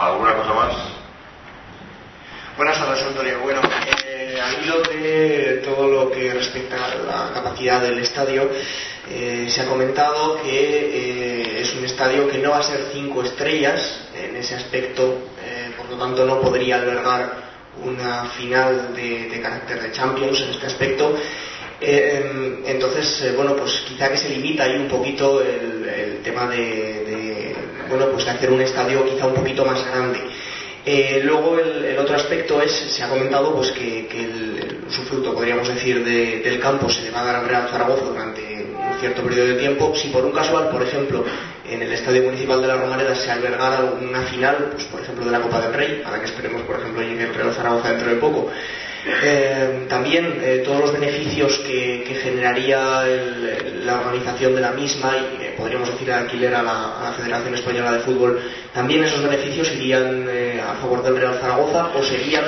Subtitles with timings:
[0.00, 0.76] ¿Alguna cosa más?
[2.56, 3.40] Buenas tardes, Antonio.
[3.40, 3.60] Bueno,
[4.06, 8.48] eh, al hilo de todo lo que respecta a la capacidad del estadio,
[9.10, 13.24] eh, se ha comentado que eh, es un estadio que no va a ser cinco
[13.24, 17.32] estrellas en ese aspecto, eh, por lo tanto no podría albergar
[17.82, 21.12] una final de, carácter de Champions en este aspecto.
[21.80, 27.37] Eh, entonces, bueno, pues quizá que se limita ahí un poquito el, tema de,
[27.88, 30.20] bueno, pues de hacer un estadio quizá un poquito más grande.
[30.84, 36.02] Eh, luego el, otro aspecto es, se ha comentado pues que, el usufructo, podríamos decir,
[36.04, 39.48] de, del campo se le va a dar al Real Zaragoza durante un cierto periodo
[39.48, 39.92] de tiempo.
[39.94, 41.24] Si por un casual, por ejemplo,
[41.68, 45.30] en el Estadio Municipal de la Romareda se albergara una final, pues por ejemplo de
[45.30, 48.08] la Copa del Rey, a la que esperemos, por ejemplo, llegue el Real Zaragoza dentro
[48.08, 48.50] de poco,
[49.10, 53.04] eh, también eh, todos los beneficios que, generaría
[53.84, 57.92] la organización de la misma y eh, podríamos decir el alquiler a la, Federación Española
[57.92, 58.40] de Fútbol,
[58.74, 60.28] también esos beneficios irían
[60.60, 62.44] a favor del Real Zaragoza o serían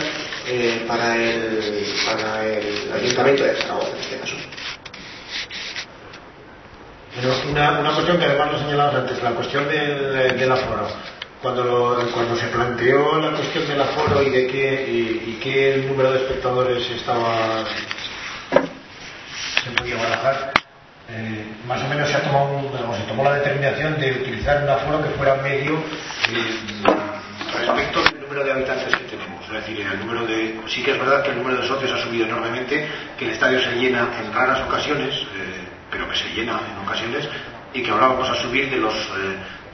[0.86, 1.72] para, el,
[2.94, 4.36] Ayuntamiento de Zaragoza en este caso.
[7.50, 10.88] Una cuestión que además lo señalabas antes, la cuestión del, del aforo.
[11.42, 15.84] Cuando, lo, cuando se planteó la cuestión del aforo y de qué, y, y qué
[15.88, 17.64] número de espectadores estaba
[19.64, 20.52] se podía barajar,
[21.08, 24.68] eh, más o menos se, ha tomado digamos, se tomó la determinación de utilizar un
[24.68, 26.56] aforo que fuera medio eh,
[27.58, 29.44] respecto al número de habitantes que tenemos.
[29.46, 31.98] Es decir, el número de, sí que es verdad que el número de socios ha
[31.98, 32.86] subido enormemente,
[33.18, 37.28] que el estadio se llena en raras ocasiones, eh, pero que se llena en ocasiones,
[37.72, 38.94] y que ahora vamos a subir de los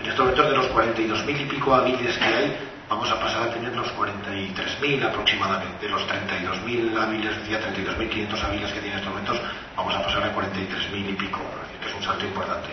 [0.00, 2.56] en estos momentos de los 42.000 y pico hábiles que hay,
[2.88, 5.86] vamos a pasar a tener los 43.000 aproximadamente.
[5.86, 9.40] De los 32.000 hábiles, decía 32.500 hábiles que tiene en estos momentos,
[9.76, 11.40] vamos a pasar a 43.000 y pico,
[11.80, 12.68] que es un salto importante.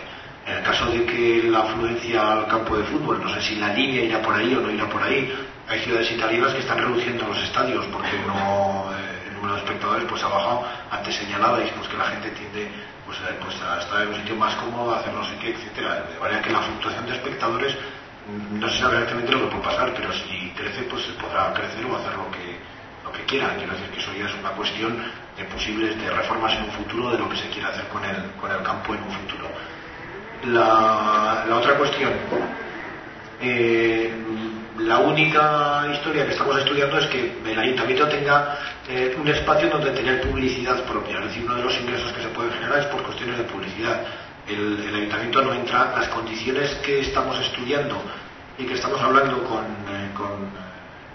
[0.46, 3.72] En el caso de que la afluencia al campo de fútbol, no sé si la
[3.72, 5.32] línea irá por ahí o no irá por ahí,
[5.66, 10.04] hay ciudades italianas que están reduciendo los estadios porque no, eh, el número de espectadores
[10.04, 10.64] pues ha bajado.
[10.90, 12.68] Antes señalabais pues, que la gente tiende
[13.18, 16.02] pues, eh, pues estar en un sitio más cómodo, hacer no sé qué, etcétera.
[16.02, 17.76] De manera que la fluctuación de espectadores
[18.52, 21.84] no se sabe exactamente lo que puede pasar, pero si crece, pues se podrá crecer
[21.86, 22.58] o hacer lo que,
[23.04, 23.54] lo que quiera.
[23.56, 24.96] Quiero decir que eso ya es una cuestión
[25.36, 28.50] de posibles reformas en un futuro, de lo que se quiera hacer con el, con
[28.50, 29.48] el campo en un futuro.
[30.46, 32.12] La, la otra cuestión,
[33.40, 34.12] eh,
[34.78, 38.58] la única historia que estamos estudiando es que el ayuntamiento tenga
[38.88, 42.28] eh, un espacio donde tener publicidad propia, es decir, uno de los ingresos que se
[42.28, 44.02] pueden generar es por cuestiones de publicidad.
[44.46, 47.96] El, ayuntamiento no entra, las condiciones que estamos estudiando
[48.58, 50.50] y que estamos hablando con, eh, con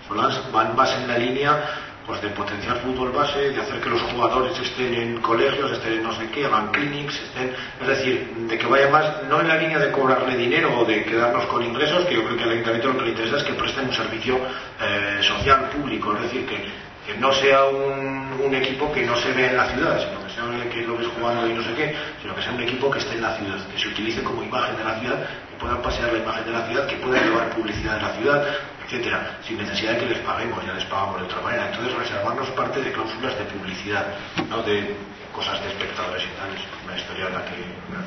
[0.07, 0.51] Solans.
[0.51, 1.63] Van más en la línea
[2.09, 6.03] pues de potenciar fútbol base, de hacer que los jugadores estén en colegios, estén en
[6.03, 9.57] no sé qué, hagan clinics, estén, es decir, de que vaya más, no en la
[9.57, 12.87] línea de cobrarle dinero o de quedarnos con ingresos, que yo creo que al ayuntamiento
[12.87, 14.39] lo que le interesa es que presten un servicio
[14.81, 19.51] eh, social, público, es decir, que, que no sea un, equipo que no se vea
[19.51, 21.95] en la ciudad, sino que sea un que lo ves jugando y no sé qué,
[22.21, 24.75] sino que sea un equipo que esté en la ciudad, que se utilice como imagen
[24.77, 25.17] de la ciudad,
[25.49, 28.47] que puedan pasear la imagen de la ciudad, que pueda llevar publicidad de la ciudad,
[28.85, 31.67] etcétera, sin necesidad de que les paguemos, ya les pagamos de otra manera.
[31.67, 34.05] Entonces reservarnos parte de cláusulas de publicidad,
[34.49, 34.95] no de
[35.33, 37.55] cosas de espectadores y tal, es una historia en la que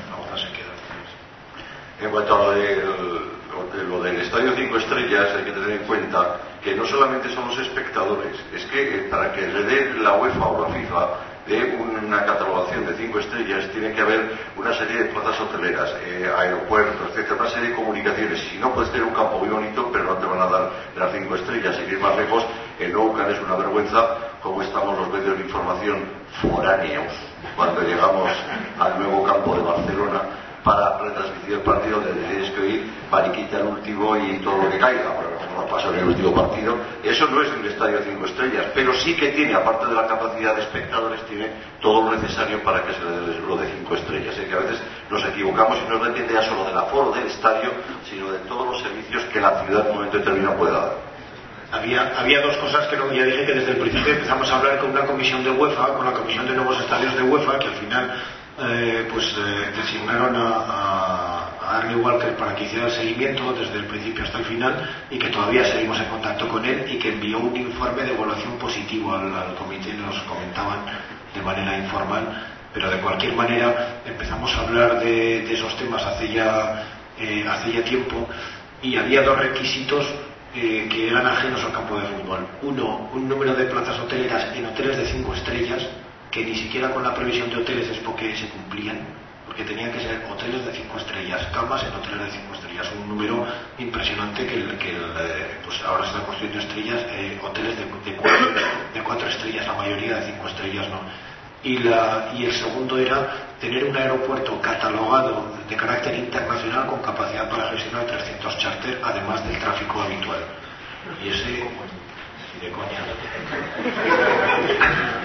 [0.05, 0.73] Zaragoza se queda.
[2.01, 6.37] En cuanto a lo del, lo del Estadio 5 Estrellas, hay que tener en cuenta
[6.63, 10.67] que no solamente son los espectadores, es que para que le dé la UEFA o
[10.67, 11.09] la FIFA
[11.45, 16.31] de una catalogación de cinco estrellas tiene que haber una serie de plazas hoteleras, eh,
[16.37, 18.39] aeropuertos, etcétera, una serie de comunicaciones.
[18.49, 21.11] Si no puedes tener un campo muy bonito, pero no te van a dar las
[21.11, 21.75] cinco estrellas.
[21.75, 22.45] Sin ir más lejos,
[22.79, 24.07] en Oucan es una vergüenza
[24.41, 26.03] cómo estamos los medios de información
[26.41, 27.13] foráneos
[27.55, 28.29] cuando llegamos
[28.79, 30.21] al nuevo campo de Barcelona
[30.63, 34.77] para retransmitir el partido donde tienes que oír Mariquita el último y todo lo que
[34.77, 36.77] caiga, como no pasó en el último partido.
[37.03, 40.07] Eso no es un estadio de cinco estrellas, pero sí que tiene, aparte de la
[40.07, 41.47] capacidad de espectadores, tiene
[41.81, 44.37] todo lo necesario para que se le dé el de cinco estrellas.
[44.37, 47.71] Es que a veces nos equivocamos y no depende ya solo del aforo del estadio,
[48.09, 51.13] sino de todos los servicios que la ciudad en un momento determinado pueda dar.
[51.71, 54.77] Había, había, dos cosas que no, ya dije que desde el principio empezamos a hablar
[54.77, 57.73] con una comisión de UEFA, con la comisión de nuevos estadios de UEFA, que al
[57.73, 58.13] final
[58.61, 61.32] eh, pues eh, designaron a, a,
[61.73, 65.17] a Arnie Walker para que hiciera el seguimiento desde el principio hasta el final y
[65.17, 69.13] que todavía seguimos en contacto con él y que envió un informe de evaluación positivo
[69.15, 70.85] al, comité, nos comentaban
[71.33, 76.83] de manera informal, pero de cualquier manera empezamos a hablar de, esos temas hace ya,
[77.19, 78.27] eh, hace ya tiempo
[78.81, 80.05] y había dos requisitos
[80.55, 82.45] eh, que eran ajenos al campo de fútbol.
[82.61, 85.81] Uno, un número de plazas hoteleras en hoteles de cinco estrellas,
[86.29, 88.99] que ni siquiera con la previsión de hoteles es porque se cumplían.
[89.45, 93.09] Porque tenían que ser hoteles de cinco estrellas, camas en hoteles de cinco estrellas, un
[93.09, 93.45] número
[93.77, 97.85] impresionante que, el, que el, eh, pues ahora se están construyendo estrellas, eh, hoteles de,
[97.85, 98.47] de, cuatro,
[98.93, 101.01] de, cuatro, estrellas, la mayoría de cinco estrellas no.
[101.63, 107.49] Y, la, y el segundo era tener un aeropuerto catalogado de carácter internacional con capacidad
[107.49, 110.39] para gestionar 300 charter, además del tráfico habitual.
[111.23, 111.63] Y ese,
[112.61, 113.03] de coña.